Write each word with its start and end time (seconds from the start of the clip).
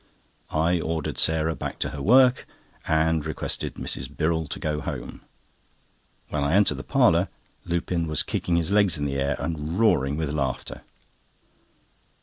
I 0.55 0.79
ordered 0.79 1.19
Sarah 1.19 1.55
back 1.55 1.77
to 1.77 1.89
her 1.89 2.01
work, 2.01 2.47
and 2.87 3.23
requested 3.23 3.75
Mrs. 3.75 4.09
Birrell 4.09 4.47
to 4.47 4.57
go 4.59 4.81
home. 4.81 5.21
When 6.29 6.43
I 6.43 6.55
entered 6.55 6.77
the 6.79 6.83
parlour 6.83 7.27
Lupin 7.65 8.07
was 8.07 8.23
kicking 8.23 8.55
his 8.55 8.71
legs 8.71 8.97
in 8.97 9.05
the 9.05 9.19
air, 9.19 9.35
and 9.37 9.79
roaring 9.79 10.17
with 10.17 10.31
laughter. 10.31 10.81